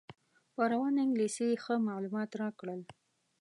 په 0.53 0.61
روانه 0.71 0.99
انګلیسي 1.05 1.45
یې 1.51 1.57
ښه 1.63 1.73
معلومات 1.87 2.29
راکړل. 2.41 2.81